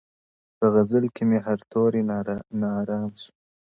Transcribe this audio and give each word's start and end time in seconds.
•په 0.57 0.65
غزل 0.73 1.05
کي 1.15 1.23
مي 1.29 1.39
هر 1.45 1.59
توری 1.71 2.01
نا 2.59 2.67
آرام 2.81 3.11
سو- 3.21 3.29